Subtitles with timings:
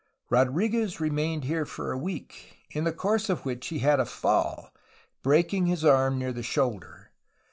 [0.31, 4.71] Rodriguez remained here for a week, in course of which he had a fall,
[5.21, 7.11] breaking his arm near the shoulder.